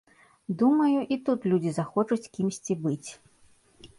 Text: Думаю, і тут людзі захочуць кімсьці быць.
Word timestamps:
Думаю, 0.61 1.01
і 1.15 1.17
тут 1.27 1.43
людзі 1.51 1.71
захочуць 1.77 2.31
кімсьці 2.37 2.79
быць. 2.87 3.09